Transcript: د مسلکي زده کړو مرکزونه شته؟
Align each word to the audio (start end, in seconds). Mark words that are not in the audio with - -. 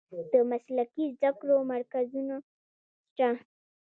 د 0.31 0.33
مسلکي 0.49 1.05
زده 1.15 1.31
کړو 1.39 1.57
مرکزونه 1.71 2.35
شته؟ 3.09 3.29